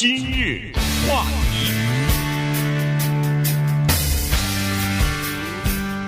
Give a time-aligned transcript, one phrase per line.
[0.00, 0.72] 今日
[1.06, 1.70] 话题，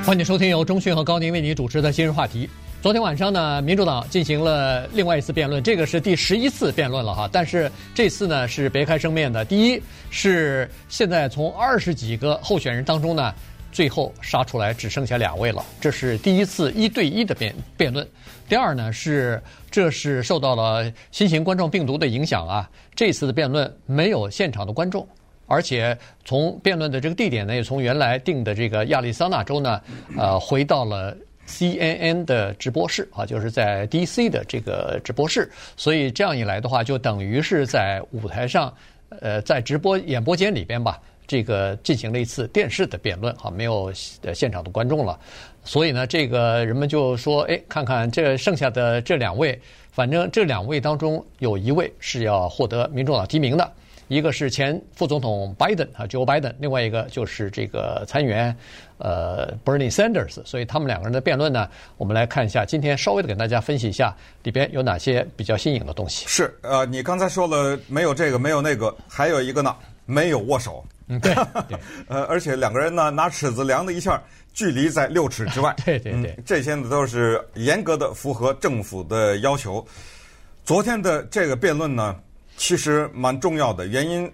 [0.02, 2.48] 欢迎收听由中讯和高宁为您主持的今日话题。
[2.80, 7.28] 昨天晚上呢，民主党进行了另外一次辩论，这个是第十一次辩论了哈。
[7.30, 13.34] 但是这次呢是别开生面的，第一是现在从二十几个候选人当中呢。
[13.72, 18.06] 最后杀出来只剩下两位了，这是第一次一对一的辩辩论。
[18.48, 25.08] 第二呢是，这是受到了新型冠状病毒的影响啊，这次的辩论没有现场的观众，
[25.46, 29.80] 而且从辩论的这个地点呢，也从原来定的这个亚利桑那州呢，
[30.18, 31.16] 呃，回到了
[31.48, 35.50] CNN 的直播室啊，就是在 DC 的这个直播室。
[35.76, 38.72] 所以这样一来的话，就等于是在舞台上，
[39.20, 41.00] 呃，在直播演播间里边吧。
[41.32, 43.90] 这个进行了一次电视的辩论，哈，没有
[44.34, 45.18] 现场的观众了，
[45.64, 49.58] 所以呢，这个人们就说，哎，看看这剩下的这两位，
[49.92, 53.72] 反正这两位当中有一位是要获得民主党提名的，
[54.08, 58.54] 一个是前副总统拜登啊，Joe Biden，另外一个就是这个参议员
[58.98, 61.66] 呃 Bernie Sanders，所以他们两个人的辩论呢，
[61.96, 66.26] 我们来看一下，今天稍微的给大家分析一下里边有哪些比较新颖的东西。
[66.28, 70.84] 是，呃，你刚才说了没有这个，没有那个，还有一个呢，没有握手。
[71.08, 71.34] 嗯，对，
[72.08, 74.22] 呃，而且两个人呢拿尺子量了一下，
[74.52, 75.74] 距离在六尺之外。
[75.84, 79.84] 对对对，嗯，这些呢都是严格的符合政府的要求。
[80.64, 82.16] 昨天的这个辩论呢，
[82.56, 84.32] 其实蛮重要的，原因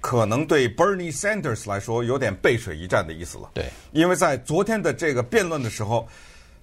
[0.00, 3.50] 可能对 Bernie Sanders 来说有点背水一战的意思了。
[3.54, 6.06] 对，因为在昨天的这个辩论的时候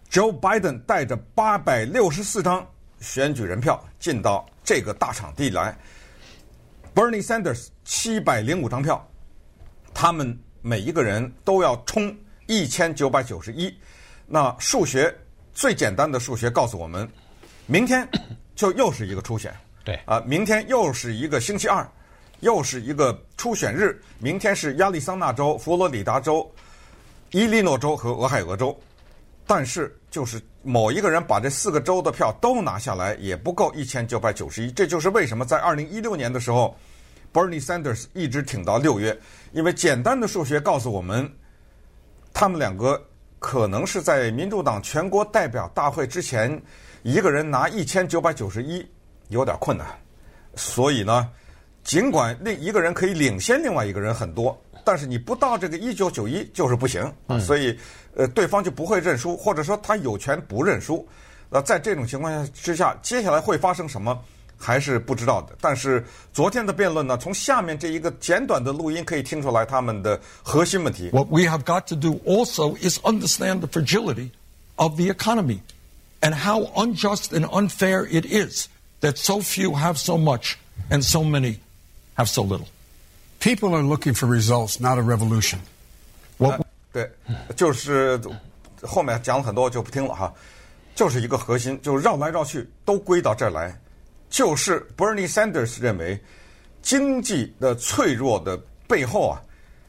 [0.09, 2.65] ，Joe Biden 带着八百六十四张
[2.99, 5.77] 选举人票进到这个大场地来
[6.95, 9.05] ，Bernie Sanders 七百零五张票。
[10.01, 12.11] 他们每一个人都要冲
[12.47, 13.71] 一千九百九十一，
[14.25, 15.15] 那数学
[15.53, 17.07] 最简单的数学告诉我们，
[17.67, 18.09] 明天
[18.55, 19.93] 就又是一个初选，对。
[20.07, 21.87] 啊，明天又是一个星期二，
[22.39, 26.51] 又是一个初选日，明天是亚利桑那州、佛罗里达州、
[27.29, 28.75] 伊利诺州和俄亥俄州，
[29.45, 36.75] 但是就是某一个人把这四个州的票都拿下来，也不够一千九百九十一，这就是为什么在二零一六年的时候。
[37.33, 39.17] Bernie Sanders 一直挺到六月，
[39.51, 41.31] 因为简单的数学告诉我们，
[42.33, 43.01] 他们两个
[43.39, 46.61] 可能是在民主党全国代表大会之前，
[47.03, 48.85] 一个人拿一千九百九十一
[49.29, 49.87] 有点困难。
[50.55, 51.29] 所以呢，
[51.83, 57.09] 尽管另一个人可以领先另外一个人很多，但是你不到这个一九九一就是不行。
[57.27, 57.39] 嗯。
[57.39, 57.77] 所以，
[58.15, 61.07] 呃，对方就不会认输，或者说他有权不认输。
[61.49, 64.21] 那在这种情况下之下，接下来会发生什么？
[64.60, 71.10] 还是不知道的，但是昨天的辩论呢，从下面这一个简短的录音可以听出来他们的核心问题。
[71.12, 74.30] What we have got to do also is understand the fragility
[74.76, 75.60] of the economy
[76.20, 78.68] and how unjust and unfair it is
[79.02, 80.54] that so few have so much
[80.90, 81.58] and so many
[82.14, 82.66] have so little.
[83.38, 85.58] People are looking for results, not a revolution.
[86.38, 86.60] What?
[86.60, 87.10] 呃，对，
[87.54, 88.18] 就是
[88.82, 90.32] 后面讲了很多就不听了哈，
[90.94, 93.78] 就是一个核心，就绕来绕去都归到这儿来。
[94.31, 96.17] 就是 Bernie Sanders 认为，
[96.81, 99.41] 经济的脆弱的背后啊，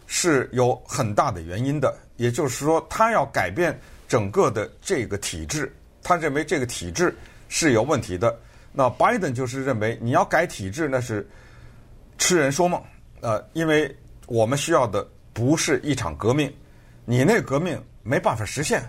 [0.08, 1.97] 是有很大的原因的。
[2.16, 5.72] 也就是说，他要改变整个的这个体制，
[6.03, 7.16] 他认为这个体制
[7.48, 8.36] 是有问题的。
[8.72, 11.24] 那 Biden 就是认为，你要改体制那是
[12.19, 12.82] 痴人说梦。
[13.20, 16.53] 呃，因为我们需要的不是一场革命，
[17.04, 18.82] 你那革命没办法实现。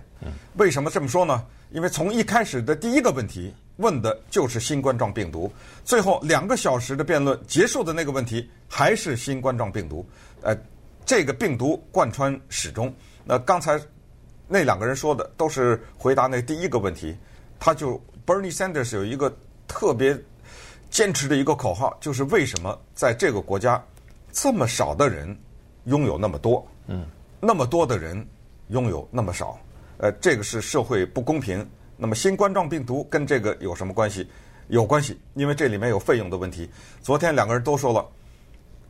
[0.55, 1.45] 为什么这么说呢？
[1.69, 3.53] 因为从一开始的第一个问题。
[3.77, 5.51] 问的就是新冠状病毒，
[5.83, 10.05] 最后两个小时的辩论结束的那个问题还是新冠状病毒，
[10.41, 10.55] 呃，
[11.05, 12.93] 这个病毒贯穿始终。
[13.25, 13.79] 那刚才
[14.47, 17.17] 那两个人说的都是回答那第一个问题，
[17.59, 19.35] 他就 Bernie Sanders 有一个
[19.67, 20.15] 特别
[20.91, 23.83] 坚持的一个口号，就是为什么在这个国家
[24.31, 25.35] 这么少的人
[25.85, 27.07] 拥有那么多，嗯，
[27.39, 28.23] 那么多的人
[28.67, 29.59] 拥有那么少，
[29.97, 31.67] 呃，这个是社会不公平。
[31.97, 34.27] 那么新冠状病毒跟这个有什么关系？
[34.69, 36.69] 有关系，因为这里面有费用的问题。
[37.01, 38.05] 昨天两个人都说了，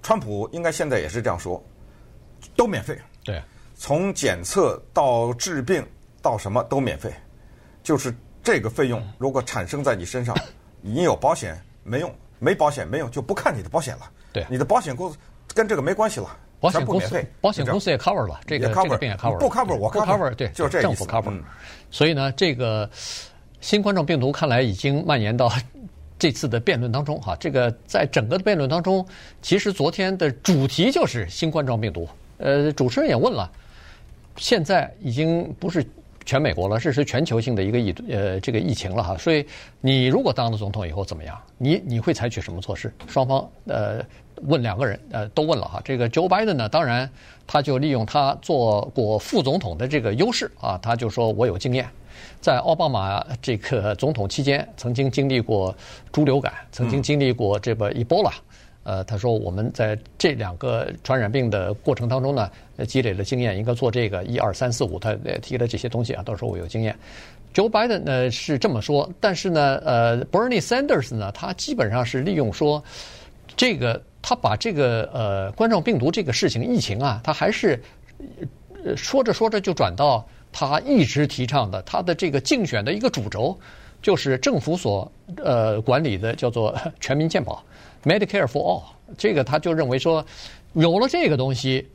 [0.04, 1.62] 川普应该现在也是这样说，
[2.56, 2.98] 都免费。
[3.24, 3.42] 对，
[3.76, 5.86] 从检测到治病
[6.22, 7.12] 到什么都免费，
[7.82, 8.14] 就是
[8.44, 10.36] 这个费用如果产生在你身上，
[10.80, 14.12] 你有保险没用，没保险没用，就不看你的保险了。
[14.32, 15.18] 对，你的保险公司
[15.56, 16.38] 跟这个没关系了。
[16.64, 21.30] 保险公司，保险公司也 cover 了，这个这个病也 cover 了，不 cover 我 cover，对，就是政府 cover。
[21.30, 21.44] 嗯，
[21.92, 22.90] 所以呢，这个
[23.60, 25.52] 新冠状病毒看来已经蔓延到
[26.18, 27.36] 这次的辩论当中哈。
[27.38, 29.06] 这个在整个的辩论当中，
[29.42, 32.08] 其实昨天的主题就是新冠状病毒。
[32.38, 33.52] 呃，主持人也问了，
[34.38, 35.86] 现在已经不是
[36.26, 39.18] 全美国了，这是全球性的一个疫呃这个疫情了哈。
[39.18, 39.46] 所以
[39.82, 41.38] 你如果当了总统以后怎么样？
[41.58, 42.92] 你你会采取什么措施？
[43.08, 44.02] 双方呃
[44.44, 45.82] 问两个人呃都问了哈。
[45.84, 47.10] 这个 Joe Biden 呢，当然
[47.48, 51.88] 他就利用他做过副总统的这个优势啊，他就说我有经验，
[52.42, 55.76] 在奥巴马这个总统期间曾经经历过
[56.12, 58.32] 猪流感，曾经经历过这个 Ebola。
[58.86, 62.52] 呃，他说我们在这两个传染病的过程当中呢，
[62.86, 66.94] 积累了经验，应该做这个一二三四五，他提了这些东西啊，到时候我有经验。
[67.54, 72.84] Joe Biden 呢是这么说，但是呢，呃，Bernie Sanders 呢，他基本上是利用说
[73.56, 77.80] 这个，他把这个呃冠状病毒这个事情疫情啊，他还是
[78.96, 83.56] 说着说着就转到他一直提倡的他的这个竞选的一个主轴，
[84.02, 85.12] 就是政府所
[85.44, 87.62] 呃管理的叫做全民健保。
[88.06, 88.84] Medicare for all，
[89.18, 90.26] 这个他就认为说，
[90.74, 91.88] 有了这个东西，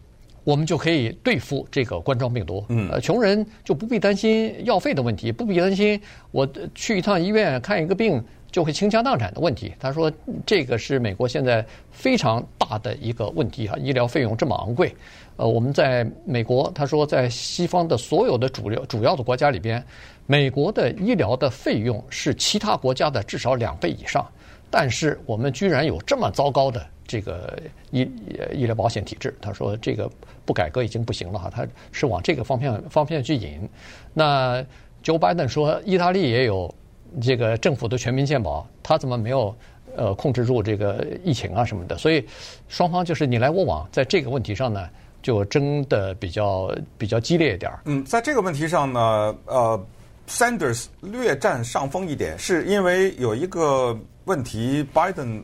[0.45, 2.65] 我们就可以对付这个冠状病毒。
[2.69, 9.73] 嗯，呃，穷人就不必担心药费的问题，不必担心我去一趟医院看一个病就会倾家荡产的问题。
[9.79, 10.11] 他说，
[10.47, 14.95] 这个是美国现在非常大的一个问题啊，医疗费用这么昂贵。
[15.37, 19.83] 呃，我们在美国，他说在西方的所有的主流主要的国家里边，
[20.27, 24.27] 美国的医疗的费用是其他国家的至少两倍以上。
[24.71, 27.59] 但是我们居然有这么糟糕的这个
[27.91, 28.01] 医
[28.53, 30.11] 医疗保险体制，他说这个
[30.45, 33.67] 不改革已经不行了哈，他是往这个方向方向去引。
[34.13, 34.63] 那
[35.03, 36.75] Joe Biden 说，意大利也有
[37.21, 39.55] 这个政府的全民健保，他怎么没有
[39.97, 41.97] 呃控制住这个疫情啊什么的？
[41.99, 42.27] 所以
[42.69, 44.89] 双方就是你来我往，在这个问题上呢，
[45.23, 47.73] 就争的比较比较激烈一点。
[47.85, 49.01] 嗯，在这个问题上呢，
[49.47, 49.87] 呃
[50.29, 53.99] ，Sanders 略占上风一点，是因为有一个。
[54.25, 55.43] 问题，Biden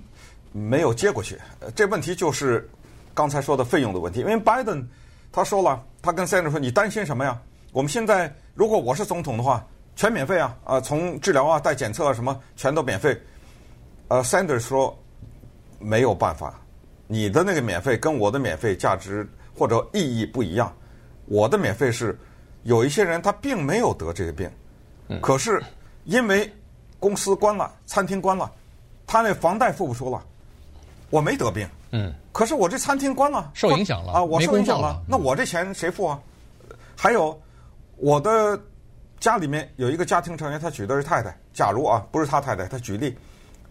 [0.53, 1.39] 没有接过去。
[1.75, 2.69] 这问题就是
[3.15, 4.21] 刚才说的费用的问题。
[4.21, 4.85] 因为 Biden
[5.33, 7.41] 他说了，他跟 Sanders 说：“你担心什么呀？
[7.73, 9.67] 我们现在如果我是总统的话，
[9.97, 10.57] 全免费啊！
[10.65, 13.19] 啊，从治疗啊、带检测啊什么，全都免费。”
[14.09, 14.97] 呃，Sanders 说
[15.79, 16.61] 没有办法，
[17.07, 19.27] 你的那个免费跟我的免费价值
[19.57, 20.73] 或者意义不一样。
[21.27, 22.19] 我的免费是
[22.65, 24.51] 有一些人他并没有得这个病，
[25.21, 25.63] 可是
[26.05, 26.53] 因为
[27.01, 28.51] 公司关了，餐厅关了。
[29.07, 30.23] 他那房贷付不出了，
[31.11, 36.21] 我没得病，嗯，可是我这餐厅关了，受影响了啊，我受影响了，那我这钱谁付啊？
[36.97, 37.39] 还有
[37.97, 38.59] 我的
[39.25, 41.35] 家里面有一个家庭成员，他娶的是太太。
[41.55, 43.17] 假如啊，不是他太太，他举例，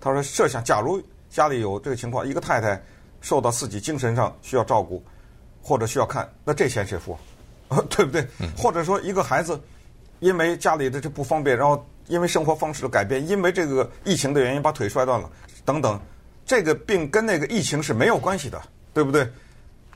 [0.02, 2.82] 他说设想，假如家里有这个情况，一个太太
[3.22, 5.06] 受到自己精神上需要照顾
[5.62, 7.16] 或者需要看，那这钱谁付？
[7.88, 8.28] 对不对？
[8.58, 9.62] 或者说一个孩子
[10.22, 11.88] 因为家里的这不方便，然后。
[12.08, 15.32] 因为生活方式的改变，因为这个疫情的原因把腿摔断了，
[15.64, 15.98] 等等，
[16.46, 18.62] 这个病跟那个疫情是没有关系的，
[18.94, 19.26] 对不对？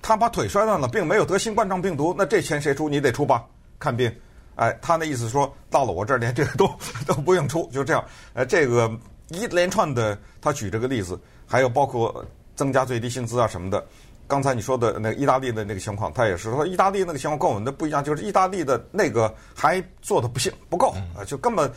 [0.02, 2.88] 他把腿摔断了，并没有得新冠状病毒，那这钱谁出？
[2.88, 3.46] 你得出吧？
[3.78, 4.10] 看病，
[4.58, 6.70] 哎，他那意思说到了我这儿连这个都
[7.08, 8.04] 都不用出，就这样。
[8.34, 8.92] 呃，这个
[9.30, 11.18] 一连串的，他举这个例子，
[11.48, 12.26] 还有包括
[12.56, 13.84] 增加最低薪资啊什么的。
[14.28, 21.72] 刚才你说的那个意大利的那个情况，他也是说意大利那个情况跟我们的不一样，就是意大利的那个还做的不行不够啊，就根本。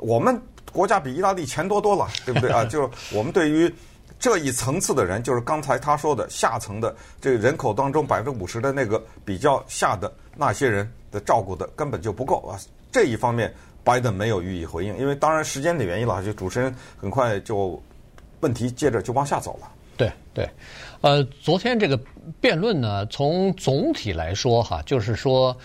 [0.00, 0.38] 我们
[0.70, 2.64] 国家比意大利钱多多了，对不对啊？
[2.68, 3.72] 就是我们对于
[4.18, 12.58] 这一层次的人，就是刚才他说的下层的这个人口当中百分之五十的那个比较下的那些人的照顾的根本就不够啊。
[12.92, 17.80] 这一方面，拜登没有予以回应，因为当然时间的原因了，就主持人很快就
[18.40, 19.70] 问题接着就往下走了。
[19.96, 20.48] 对对，
[21.00, 21.98] 呃，昨天这个
[22.40, 25.56] 辩论呢，从总体来说哈，就是说。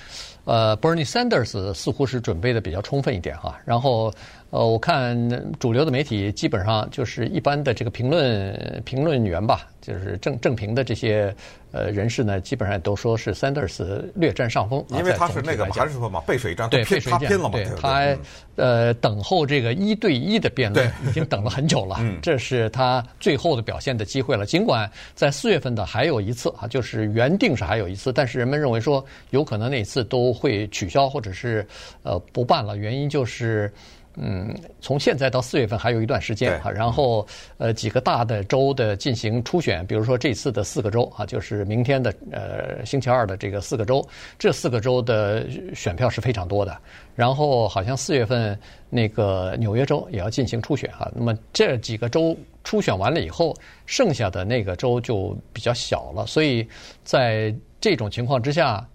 [0.46, 4.12] 呃，Bernie Sanders 似乎是准备的比较充分一点哈，然后。
[4.52, 5.16] 呃，我看
[5.60, 11.36] 主流的媒体基本上就是一般的这个评论评论员吧，就是正正平的这些
[11.72, 14.86] 呃人士呢，基本上都说是 Sanders 略占上风。
[14.90, 18.16] 因为他是那个还是说嘛，背水一战，对，背水一战，拼了嘛，对，他
[18.56, 24.46] 呃等候这个一对一的辩论已经等了很久了，这是他最后的表现的机会了。
[24.46, 31.66] 尽管在四月份的还有一次啊，就是原定是还有一次，但是人们认为说有可能那次都会取消或者是
[32.04, 33.74] 呃不办了，原因就是。
[34.22, 37.26] 嗯，从现在到四月份还有一段时间啊，然后
[37.58, 44.06] 呃几个大的州的进行初选，比如说这次的四个州啊，就是明天的呃星期二的这个四个州，
[44.38, 46.78] 这四个州的选票是非常多的。
[47.16, 48.60] 然后好像四月份
[48.90, 56.68] 那个纽约州也要进行初选哈，那么这几个州初选完了以后，剩下的那个州就比较小了，所以
[57.04, 58.86] 在这种情况之下。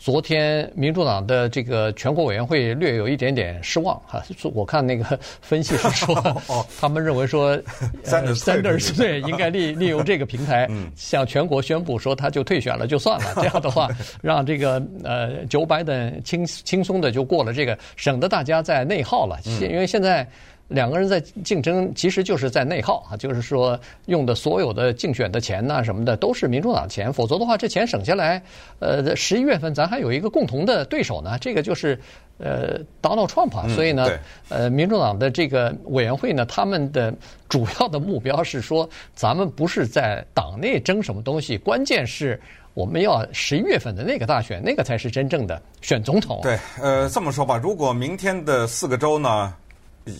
[0.00, 4.22] 昨天民主党的这个全国委员会略有一点点失望哈。
[4.54, 5.04] 我看那个
[5.42, 6.42] 分析是说，
[6.80, 7.54] 他们认为说，
[8.02, 10.66] Sanders 对应该利利用这个平台
[10.96, 13.88] 向全国宣布说他就退选了就算了，这样的话
[14.22, 19.38] 让这个呃 Joe Biden 轻轻松的就过了这个，省得大家再内耗了。
[19.60, 20.26] 因为现在。
[20.70, 28.40] 两个人在竞争，其实就是在内耗啊，就是说用的所有的竞选的钱呐、啊、什么的，都是民主党钱，否则的话，这钱省下来，
[28.78, 31.98] 呃，十一月份咱还有一个共同的对手呢， 这个就是
[32.38, 34.08] 呃 Donald Trump，所以呢，
[34.48, 37.12] 呃，民主党的这个委员会呢，他们的
[37.48, 42.40] 主要的目标是说，咱们不是在党内争什么东西，关键是
[42.74, 46.38] 我们要十一月份的那个大选，那个才是真正的选总统。
[46.44, 49.52] 对，呃，这么说吧，如果明天的四个州呢？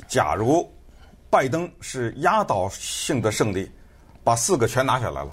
[0.09, 0.71] 假如
[1.29, 3.71] 拜登是压倒性的胜利，
[4.23, 5.31] 把四个全拿下来了，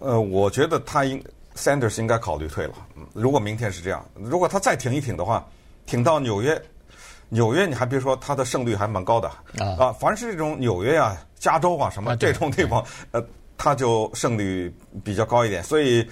[0.00, 1.22] 呃，我觉得他应
[1.54, 2.74] Sanders 应该考虑退了。
[3.12, 5.46] 如果明天是这样，如果他再挺一挺的话，
[5.86, 6.60] 挺到纽约，
[7.28, 9.28] 纽约你还别说，他的胜率还蛮高的
[9.78, 9.92] 啊。
[9.92, 13.24] 凡是这种纽约啊、加州啊什么这种地方，呃，
[13.56, 14.72] 他就胜率
[15.04, 16.08] 比较高一点，所以。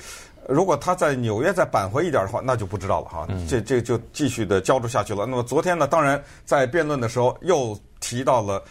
[0.48, 3.26] 如果他在纽约再扳回一点的话，那就不知道了哈。
[3.48, 5.26] 这这就继续的焦灼下去了。
[5.26, 8.62] 那么昨天呢，当然在辩论的时候又提到了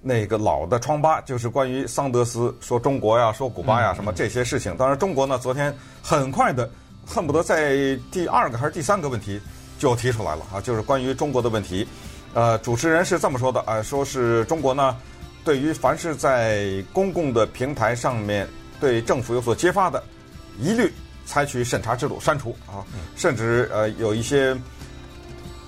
[0.00, 4.76] 那个老的疮疤，就是关于桑德斯说中国呀、说古巴呀什么这些事情。
[4.76, 6.70] 当然，中国呢昨天很快的
[7.04, 9.40] 恨不得在第二个还是第三个问题
[9.78, 11.86] 就提出来了啊，就是关于中国的问题。
[12.32, 14.96] 呃，主持人是这么说的啊，说是中国呢
[15.44, 18.48] 对于凡是在公共的平台上面
[18.78, 20.00] 对政府有所揭发的，
[20.60, 20.92] 一律。
[21.24, 22.84] 采取审查制度删除啊，
[23.16, 24.56] 甚至呃有一些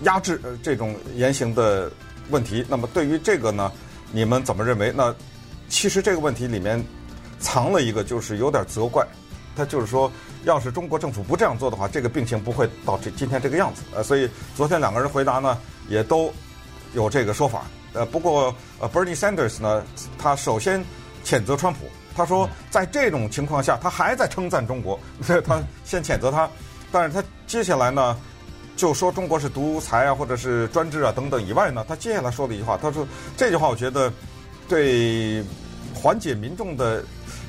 [0.02, 1.90] 压制这种言行的
[2.30, 2.64] 问题。
[2.68, 3.72] 那么对于这个呢，
[4.12, 4.92] 你们怎么认为？
[4.94, 5.14] 那
[5.68, 6.82] 其实这个问题里面
[7.38, 9.06] 藏了一个，就是有点责怪。
[9.56, 10.12] 他就是说，
[10.44, 13.80] 要是中国政府不这样做的话，这个病情不会到这今天这个样子。
[13.94, 15.58] 呃，所以昨天两个人回答呢，
[15.88, 16.30] 也都
[16.92, 17.64] 有这个说法。
[17.94, 19.82] 呃，不过呃，Bernie Sanders 呢，
[20.18, 20.84] 他首先
[21.24, 21.86] 谴责川普。
[22.16, 24.98] 他说，在这种情况下，他还在称赞中国。
[25.44, 26.48] 他先谴责他，
[26.90, 28.16] 但是他接下来呢，
[28.74, 32.78] 就说中国是独裁啊，或者是专制啊等等以外呢，他接下来说了一句话。
[32.80, 33.06] 他说
[33.36, 34.10] 这句话，我觉得
[34.66, 35.44] 对
[35.94, 37.04] 缓解民众的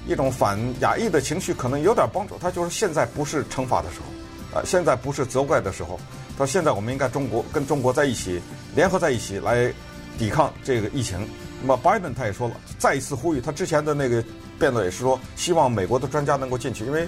[0.05, 2.37] 一种反亚裔的情绪可能有点帮助。
[2.37, 5.97] 他就是现在不是惩罚的时候，啊，现在不是责怪的时候。
[6.37, 8.41] 他说现在我们应该中国跟中国在一起，
[8.75, 9.73] 联合在一起来
[10.17, 11.25] 抵抗这个疫情。
[11.61, 14.23] 那么拜登他也说了，再一次呼吁他之前的那个。
[14.59, 17.07] 辩论也是说，希望美国的专家能够进去，因为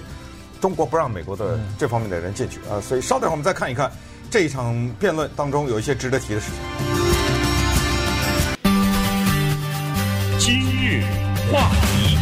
[0.60, 3.90] 中国不让美国的这方面的人进去啊，所以稍等，我们再看一看
[4.30, 6.56] 这一场辩论当中有一些值得提的事情。
[10.38, 11.02] 今日
[11.52, 12.19] 话题。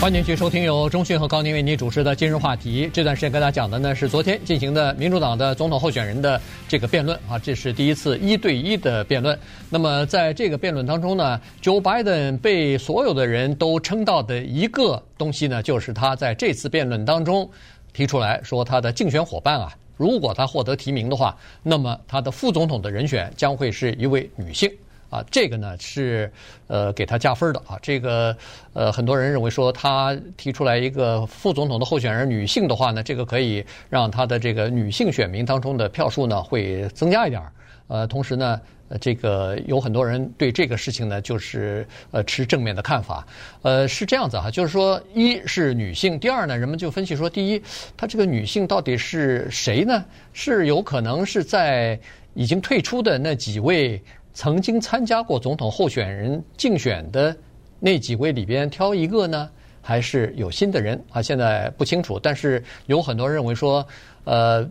[0.00, 2.88] 欢迎继续收听由中讯和高宁为您主持的今日话题。
[2.90, 9.38] 这段时间跟大家讲的呢是昨天进行的民主党的总统候选人的这个辩论啊，这是第一次一对一的辩论。
[9.68, 17.46] 那么在这个辩论当中呢，Joe Biden 被所有的人都称道的一个东西呢，就是他在这次辩论当中
[17.92, 24.72] 提出来说，他的竞选伙伴啊，如果他获得提名的话，那么他的副总统的人选将会是一位女性。
[25.10, 26.32] 啊，这个呢是
[26.68, 27.78] 呃给他加分的啊。
[27.82, 28.34] 这个
[28.72, 37.42] 呃很多人认为说他提出来一个副总统的候选人女性的话呢，这个可以让他的这个女性选民当中的票数呢会增加一点。
[37.88, 38.60] 呃，同时呢，
[39.00, 43.26] 这个有很多人对这个事情呢就是呃持正面的看法。
[43.62, 47.60] 呃，是这样子哈，就是说一是女性，第二呢，人们就分析说，第一，
[47.96, 50.04] 她这个女性到底是谁呢？
[50.32, 51.98] 是有可能是在
[52.34, 54.00] 已经退出的那几位。
[54.32, 57.36] 曾经参加过总统候选人竞选的
[57.78, 59.50] 那几位里边挑一个呢，
[59.82, 61.20] 还是有新的人啊？
[61.20, 62.18] 现在不清楚。
[62.18, 63.86] 但是有很多人认为说，
[64.24, 64.64] 呃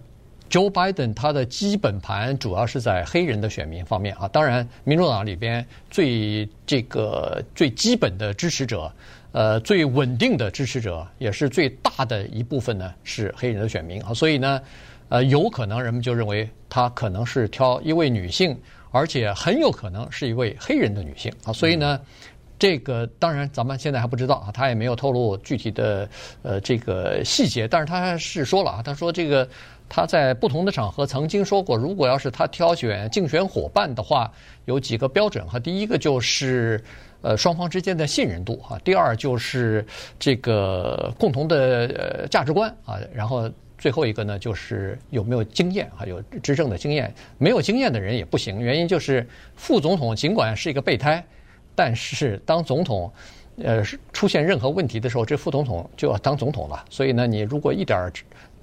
[0.49, 4.27] ，Joe Biden 他的基本盘主要是在黑人的选民方面啊。
[4.29, 8.91] 当然，民主党里边最这个最基本的支持者，
[9.31, 14.13] 呃，最稳定的支持者，也是最大的一部分呢，是黑人的选民啊。
[14.13, 14.61] 所以呢，
[15.09, 18.57] 呃，有可能人们就认为他可能是挑一位女性。
[18.91, 21.99] 而且很有可能是一位黑人的女性啊，所以呢，
[22.57, 26.09] 这个当然咱们现在还不知道啊，他也没有透露具体的
[26.41, 29.47] 呃这个细节，但是他是说了啊，他说这个
[29.87, 34.31] 他在不同的场合曾经说过，如果要是他挑选竞选伙伴的话，
[34.65, 36.83] 有几个标准哈，第一个就是
[37.21, 39.85] 呃双方之间的信任度哈，第二就是
[40.17, 43.49] 这个共同的呃价值观啊，然后。
[43.79, 46.05] 最后一个呢，就是有没有经验啊？
[46.05, 48.59] 有执政的经验，没有经验的人也不行。
[48.59, 51.25] 原因就是副总统尽管是一个备胎，
[51.73, 53.11] 但是当总统，
[53.63, 53.81] 呃
[54.13, 56.85] 出现任何问题的时候，这副总统就要当总统了。
[56.89, 58.11] 所以呢，你如果一点儿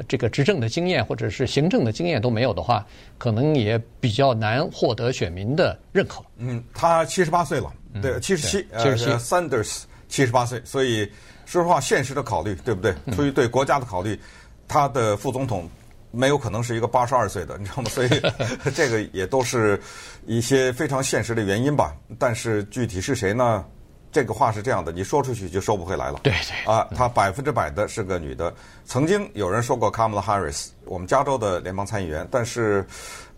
[0.07, 6.23] 这个执政的经验或者是行政的经验都没有的话，可能也比较难获得选民的认可。
[6.37, 11.11] 嗯，他七十八岁了，对，七十七，七十七，Sanders 七十八岁，所以
[11.47, 12.95] 说实话，现实的考虑，对不对？
[13.15, 14.21] 出于对国家的考虑，
[14.69, 15.69] 他的副总统。
[16.13, 17.91] 没有可能是一个八十二岁的，你知道吗？
[17.91, 18.09] 所以
[18.75, 19.79] 这个也都是
[20.25, 21.95] 一些非常现实的原因吧。
[22.19, 23.63] 但是具体是谁呢？
[24.11, 26.21] 这个话是这样的，你说出去就收不回来了。
[26.23, 26.73] 对对。
[26.73, 28.55] 啊，她百分之百的是个女的。
[28.87, 32.87] 曾经有人说过 Kamala Harris，我们加州的联邦参议员，但是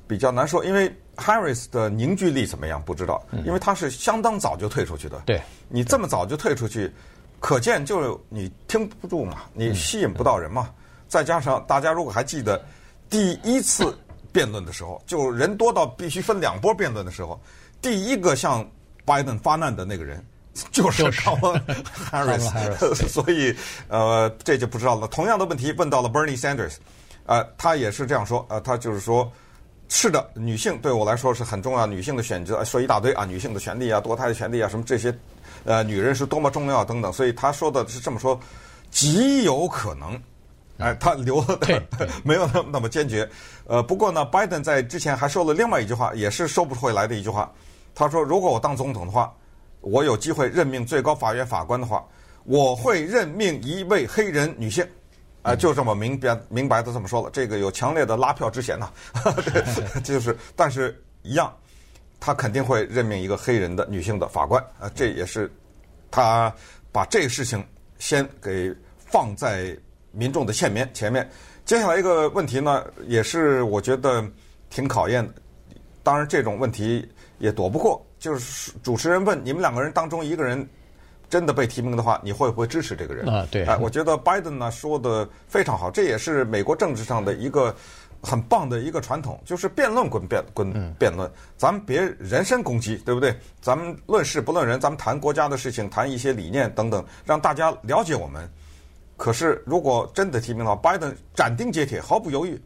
[0.06, 5.20] 比较难说，因为 Harris 的凝聚力怎么样不知道，因为她是相当早就退出去的。
[5.26, 5.40] 对。
[5.68, 6.92] 你这么早就退出去，
[7.40, 10.70] 可见就你听不住嘛，你吸引不到人嘛。
[11.08, 12.62] 再加上大家如果还记得
[13.10, 13.98] 第一次
[14.30, 17.40] 辩论的时候，就人多到必须分两波辩论的时候，
[17.80, 18.68] 第一个向
[19.04, 20.22] 拜登发难的那个人
[20.70, 21.58] 就是卡马拉·
[21.92, 22.38] 哈里
[22.94, 23.54] 斯， 所以
[23.88, 25.08] 呃这就不知道了。
[25.08, 26.74] 同样的问题问到了 Bernie Sanders，
[27.24, 29.30] 呃他也是这样说，呃他就是说，
[29.88, 35.16] 是的，女性对我来说是很重要，女性的选择说一大堆啊，女性的权利啊，堕胎的权利啊，什么这些，
[35.64, 38.38] 呃女人是多么重要等等，所以他说的是这么说，
[38.90, 40.20] 极有可能。
[40.78, 41.58] 哎，他留的
[42.24, 43.28] 没有那么那么坚决，
[43.66, 47.52] 呃，不过呢，拜登在之前还说了另外一句话，也是收不回来的一句话。
[47.94, 49.34] 他说：“如果我当总统的话，
[49.80, 52.06] 我有机会任命最高法院法官的话，
[52.44, 54.86] 我会任命一位黑人女性。”
[55.42, 58.88] 啊，就这么明白明白的这么说了，这个有强烈的拉票之嫌呐。
[60.04, 61.52] 就是，但是一样，
[62.20, 64.62] 他肯定会任命一个黑人的女性的法官。
[64.78, 65.50] 啊，这也是
[66.08, 66.54] 他
[66.92, 67.66] 把这个事情
[67.98, 69.76] 先给放在。
[70.12, 71.28] 民众的前面，前面，
[71.64, 74.24] 接下来一个问题呢，也是我觉得
[74.70, 75.34] 挺考验的。
[76.02, 77.06] 当然，这种问题
[77.38, 80.66] 也躲不过，就是主持人问你们两个人当中一个人
[81.28, 83.28] 真的被提名的话，你会不会支持这个人？
[83.28, 83.64] 啊，对。
[83.64, 87.74] 哎，我觉得拜登呢说的非常好，这也是美国政治上的一个
[88.22, 93.36] 很棒的一个传统，就是辩论滚辩滚辩论，咱们别人身攻击，对不对？
[93.60, 98.48] 咱们论事不论人，咱们谈国家的事情，谈一些理念等等，让大家了解我们。
[99.18, 102.58] 可是，如果真的提名的话，拜登斩钉截铁、毫不犹豫，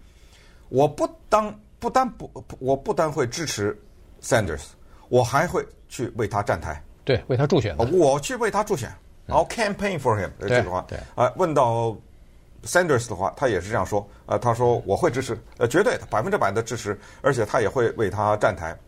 [0.69, 3.77] 我不当不单不，我不单会支持
[4.23, 4.61] Sanders，
[5.09, 7.75] 我还会去为他站台，对，为他助选。
[7.79, 8.93] 我去为他助选，
[9.25, 10.85] 然后 campaign for him 这句话。
[10.87, 11.97] 对，啊，问到
[12.65, 18.79] Sanders 的话，他也是这样说，呃，他说我会支持，呃，绝对的百分之百的支持，而且他也会为他站台。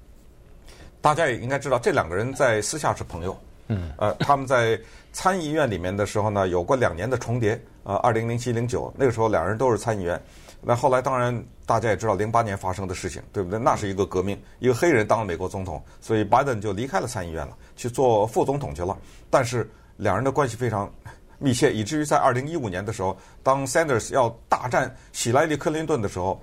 [1.01, 3.35] 大家也应该知道，这两个人在私下是朋友。
[3.69, 4.79] 嗯，呃，他们在
[5.13, 7.61] 参议院里面的时候呢，有过两年的重叠。
[7.85, 10.19] 呃，二零零七零九那个时候，两人都是参议员。
[10.63, 13.59] 那后来当然大家也知道，零八年发生的事情，对不对？
[13.59, 18.97] 那是一个革命，一个黑人当了美国总统，所以拜登就离开了参议院了，去做副总统去了。
[19.29, 20.91] 但是两人的关系非常
[21.39, 26.41] 密切，以至于在二零一五年的时候，当 Sanders 要大战希莱里·克林顿的时候，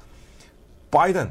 [0.91, 1.27] 拜登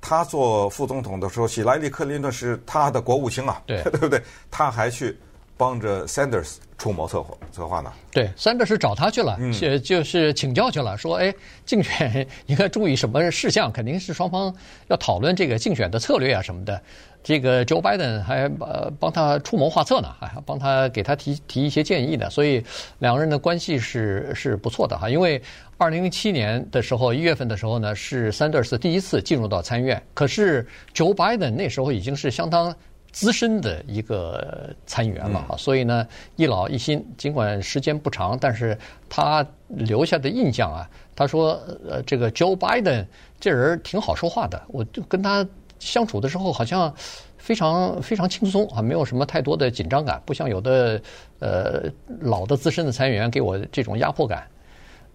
[0.00, 4.22] 他做副总统的时候，希拉里·克林顿是他的国务卿啊，对， 对不对？
[4.50, 5.16] 他还去。
[5.60, 7.92] 帮着 Sanders 出谋策划策划呢？
[8.10, 11.34] 对，Sanders 找他去了，就就是请教去了，说，哎，
[11.66, 13.70] 竞选 应该注意什么事项？
[13.70, 14.54] 肯定是双方
[14.88, 16.80] 要讨论这个竞选的策略啊什么的。
[17.22, 22.30] 这个 Joe Biden 还呃帮他出谋划策呢，还帮他给他提提一些建议呢。
[22.30, 22.64] 所以
[23.00, 25.10] 两个人的关系是是不错的哈。
[25.10, 25.42] 因为
[25.76, 32.74] 二零零七年的时候，一月份的时候呢，是 Sanders 第一次进入到参议院，可是 Joe Biden 那时候已经是相当。
[33.12, 43.04] 资深的一个参议员了哈，所以呢，一老一新，尽管时间不长，但是他留下的印象啊，他说，呃，这个 Joe Biden
[43.40, 45.44] 这人挺好说话的，我就跟他
[45.80, 46.94] 相处的时候好像
[47.36, 51.02] 非常非常轻松啊，没有什么太多的紧张感，不像有的
[51.40, 54.46] 呃老的资深的参议员给我这种压迫感。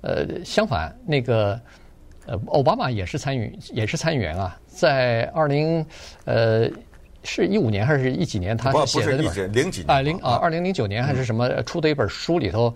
[0.01, 1.57] 呃，相反，那个
[2.25, 5.85] 呃奥巴马也是参与也是参议员啊，在二零
[6.25, 6.69] 呃。
[7.25, 8.55] 是一五年还是一几年？
[8.55, 12.73] 他写的那本零几年啊零啊二零零九年还是什么出的一本书里头，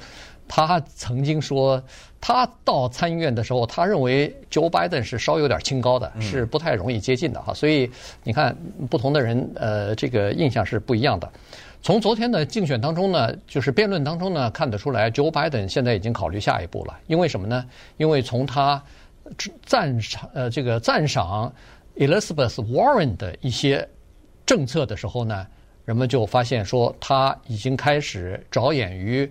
[0.48, 1.82] 他曾经说，
[2.20, 7.54] 他到参议院的时候，他认为 Joe Biden 是稍有点清高的，是不太容易接近的哈。
[7.54, 7.90] 所以
[8.24, 8.58] 你看，
[8.90, 11.32] 不同的人呃，这个印象是不一样的。
[11.82, 17.00] 从昨天的竞选当中呢，就是辩论当中呢，看得出来，Joe Biden 现在已经考虑下一步了。
[17.06, 17.64] 因为什么呢？
[17.98, 18.84] 因为从他
[19.64, 21.54] 赞赏呃这个赞赏
[21.96, 23.88] Elizabeth Warren 的一些。
[24.50, 25.46] 政策的时候呢，
[25.86, 29.30] 人们就发现说他已经开始着眼于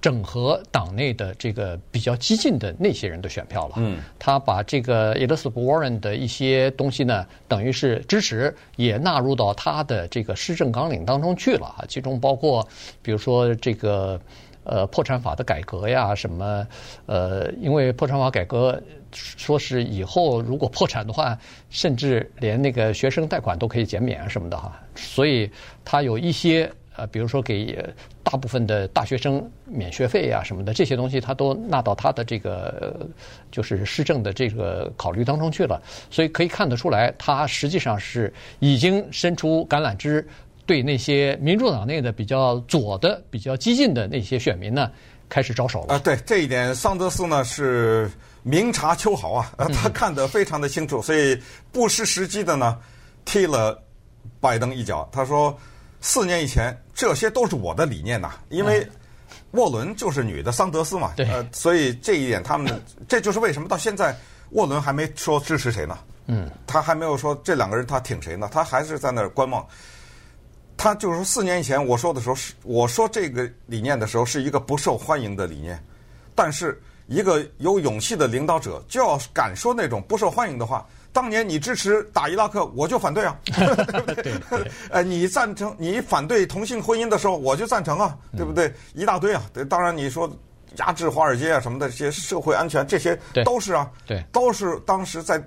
[0.00, 3.74] 整合党内的这个比较激进的那些人的选票了。
[3.78, 12.64] 嗯，他把这个 Elizabeth Warren 的一些东西呢，等于是支持也纳入到他的这个施政纲领当中去了啊，其中包括
[13.02, 14.20] 比如说这个
[14.62, 16.64] 呃破产法的改革呀，什么
[17.06, 18.80] 呃，因为破产法改革
[19.12, 25.50] 说是以后如果破产的话，甚至连那个学生贷款都可以减免啊什么的哈，所以
[25.84, 26.70] 他有一些。
[26.96, 27.78] 呃，比如说给
[28.22, 33.08] 大部分的大学生免学费啊什么的，这些东西他都纳到他的这个
[33.50, 40.26] 就是施政的这个考虑当中去了，所以可以看得出来，他实际上是已经伸出橄榄枝，
[40.66, 44.90] 对那些民主党内的比较左的、比较激进的那些选民呢，
[45.28, 45.94] 开始招手了。
[45.94, 48.10] 啊，对这一点，桑德斯呢是
[48.42, 51.40] 明察秋毫啊，他看得非常的清楚，所以
[51.72, 52.78] 不失时机的呢
[53.24, 53.82] 踢了
[54.40, 55.58] 拜登一脚，他说。
[56.02, 58.88] 四年以前，这些都是我的理念呐，因为
[59.50, 64.18] 沃伦就是女的桑德斯嘛，呃，所以这一点他们这就是为什么到现在
[64.52, 65.98] 沃伦还没说支持谁呢？
[66.24, 68.48] 嗯，他还没有说这两个人他挺谁呢？
[68.50, 69.62] 他还是在那儿观望。
[70.74, 75.78] 他就是说四年以前我说的时候是我说这个理念的时候是一个不受欢迎的理念，
[76.34, 80.86] 但是一个有勇气的领导者就要敢说那种不受欢迎的话。
[81.12, 84.70] 当年你支持打伊拉克，我就反对啊，对 不对？
[84.90, 88.72] 呃，你赞成你反对同性婚姻的时候，我就赞成啊，对不对？
[88.94, 89.42] 一大堆啊。
[89.68, 90.30] 当然你说
[90.76, 95.42] 压制华尔街啊什么的这些社会安全这些都是啊，对，都是当时在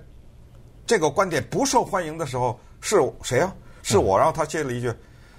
[0.86, 3.56] 这个观点不受欢迎的时候是谁啊？
[3.84, 4.18] 是我。
[4.18, 4.92] 然后他接了一句：“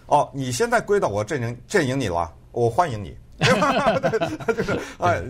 [0.08, 3.14] 哦，你现在归到我阵营阵营里了，我欢迎你。”
[4.54, 5.22] 就是哎，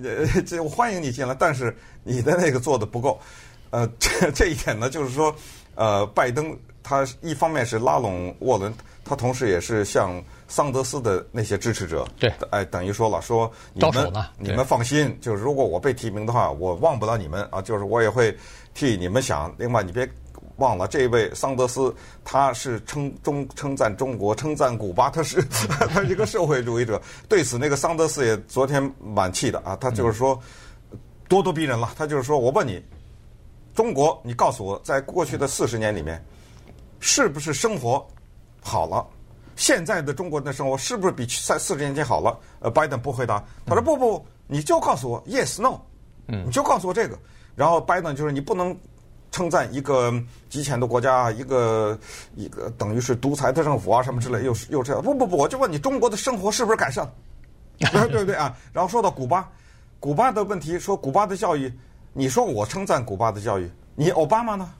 [0.47, 3.19] 这我欢迎你进来，但是你的那个做的不够。
[3.71, 5.35] 呃， 这这一点呢，就是说，
[5.75, 8.73] 呃，拜登他一方面是拉拢沃伦，
[9.05, 18.37] 他同时也是向桑德斯的那些支持者，对，哎，等于说了，说你们你们放心，就是如果我被提名的话，我忘不了你们啊，就是我也会
[18.75, 19.53] 替你们想。
[19.59, 20.09] 另外，你别
[20.57, 27.01] 忘了，这位桑德斯他是称中称赞中国，称赞古巴，他是 他是一个社会主义者。
[27.29, 30.39] 对此，那个桑德斯也昨天蛮气的啊，他就是说
[31.29, 32.83] 咄咄逼人了，他就是说我问你。
[33.75, 36.25] 中国，你告诉我，在过去的四十年里面，
[37.01, 38.07] 是不是生活
[38.63, 39.05] 好了？
[39.57, 42.39] 现在的中国的生活是不是比在四十年前好了？
[42.61, 45.81] 呃，拜登不回答，他说不不，你就告诉我 yes no，
[46.29, 47.19] 嗯你就告诉我这个。
[47.57, 48.77] 然后拜登就是你不能
[49.35, 50.15] 称赞一个
[50.49, 51.99] 极权的国家，一个
[52.37, 55.03] 一个等于是独裁的政府啊什么之类，又是又这样。
[55.03, 57.05] 不不不，我就问你，中国的生活是不是改善？
[57.81, 58.57] 对不对啊？
[58.73, 59.51] 然后说到古巴，
[59.99, 61.73] 古巴的问题，说古巴的教育。
[62.13, 64.71] 你说我称赞古巴的教育，你奥巴马呢？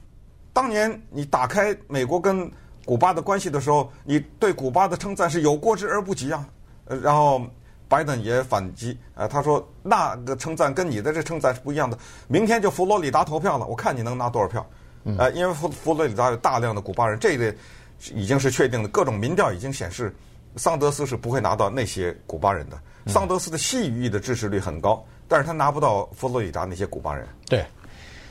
[0.53, 2.49] 当年你打开美国跟
[2.85, 6.47] 古巴的关系的时候，你对古巴的称赞是有过之而不及啊。
[6.85, 7.41] 呃，然后
[7.87, 11.97] 拜登也反击，呃，他说那个称赞跟你的这称赞是不一样的。
[12.27, 14.65] 明天就佛罗里达投票了，我看你能拿多少票？
[15.17, 17.53] 呃，因为佛佛罗里达有大量的古巴人，这个
[18.13, 20.13] 已经是确定的，各种民调已经显示，
[20.55, 22.77] 桑德斯是不会拿到那些古巴人的。
[23.07, 25.05] 桑德斯的西语裔的支持率很高。
[25.27, 27.27] 但是他拿不到佛罗里达那些古巴人。
[27.49, 27.65] 对，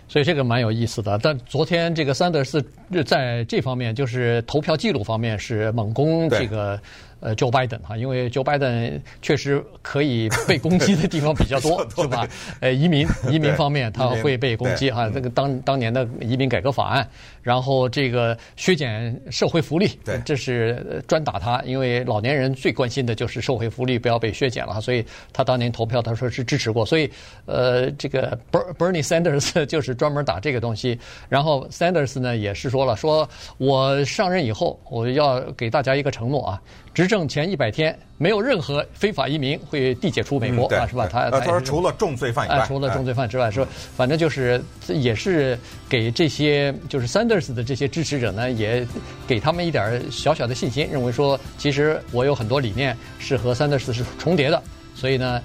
[0.06, 1.18] 所以这个蛮有意思的。
[1.20, 2.64] 但昨天这个桑德斯
[3.04, 6.80] 在这方面，就是投票记录方面是猛攻这个。
[7.24, 12.28] 呃，Joe Biden 哈，因为 Joe Biden 确实可以被攻击的地方比较多， 是吧？
[12.60, 17.08] 呃，移民移民方面他会被攻击哈，这个当当年的移民改革法案，
[17.44, 27.08] 然后这个削减社会福利，对，这是专打他，因为老年人最关心的就是社会福利不要被削减了，所以他当年投票他说是支持过，所以
[27.44, 33.28] 呃，这个 Bernie Sanders 就是专门打这个东西，然后 Sanders 呢也是说了，说
[33.58, 36.60] 我上任以后我要给大家一个承诺啊。
[36.94, 41.08] 执政前一百天，没有任何非法移民会递解出美国啊，是吧？
[41.10, 48.86] 他他说除了重罪犯以外，除了重罪犯之外，说反正就是也是给这些就是 Sanders 的这些支持者呢，也
[49.26, 54.62] 给他们一点小小的信心，认为说其实我有很多理念是和 Sanders 是重叠的，
[54.94, 55.40] 所以呢，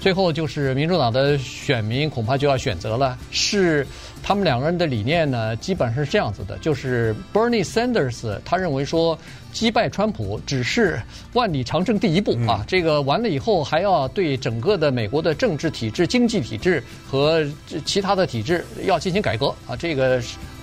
[0.00, 3.86] 最后就是民主党的选民恐怕就要选择了，是
[4.22, 9.18] 他们两个人的理念呢，基本上是这样子的，就是 Bernie Sanders 他认为说。
[9.52, 10.98] 击败川普只是
[11.34, 12.64] 万里长征第一步啊！
[12.66, 17.46] 这个完了以后，还要对整个的美国的政治体制、经济体制和
[17.84, 19.76] 其他的体制要进行改革啊！
[19.76, 20.22] 这个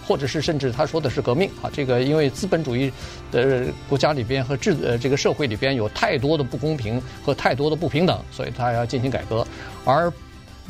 [0.10, 1.70] 或者是甚至他说的是革命啊！
[1.72, 2.92] 这个因为资本主义
[3.32, 9.46] 的国家里边和制呃这个社会里边有太多的不公平和太多的不平等，所以他要进行改革。
[9.86, 10.12] 而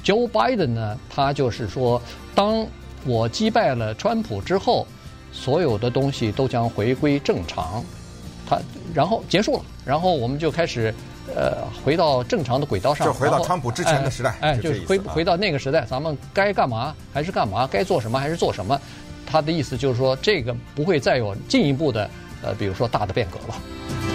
[0.03, 2.01] Joe Biden 呢，他就是说，
[2.35, 2.67] 当
[3.05, 4.85] 我击败了川普之后，
[5.31, 7.81] 所有的东西都将回归正常。
[8.45, 8.59] 他
[8.93, 10.93] 然后结束了，然后我们就开始
[11.33, 18.77] 呃，回到正常的轨道上，就回到川普之前的时代，哎，就是回回到那个时代，咱们该干嘛还是干嘛，该做什么还是做什么。
[19.31, 22.09] 他的意思就是说，这个不会再有进一步的，
[22.41, 24.08] 呃，比如说大的变革了。